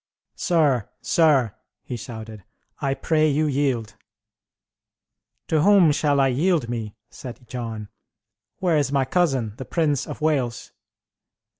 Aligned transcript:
"Sir, 0.33 0.89
sir!" 0.99 1.53
he 1.83 1.95
shouted, 1.95 2.43
"I 2.79 2.95
pray 2.95 3.29
you 3.29 3.45
yield!" 3.45 3.97
"To 5.49 5.61
whom 5.61 5.91
shall 5.91 6.19
I 6.19 6.29
yield 6.29 6.67
me?" 6.67 6.95
said 7.11 7.47
John, 7.47 7.87
"Where 8.57 8.77
is 8.77 8.91
my 8.91 9.05
cousin, 9.05 9.53
the 9.57 9.65
Prince 9.65 10.07
of 10.07 10.19
Wales?" 10.19 10.71